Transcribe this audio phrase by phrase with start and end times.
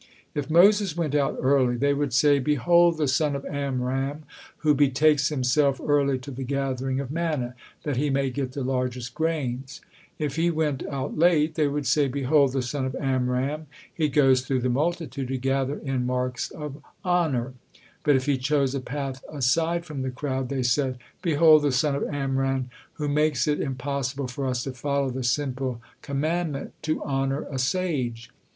[0.33, 4.23] If Moses went out early, they would say: "Behold the son of Amram,
[4.65, 9.13] who betakes himself early to the gathering of manna, that he may get the largest
[9.13, 9.79] grains."
[10.17, 14.41] If he went out late, they would say: "Behold the son of Amram, he goes
[14.41, 17.57] through the multitude, to gather in marks of hone."
[18.03, 21.93] But if he chose a path aside from the crowd, they said: "Behold the son
[21.95, 27.31] of Amram, who makes it impossible for us to follow the simple commandment, to hone
[27.31, 28.31] a sage."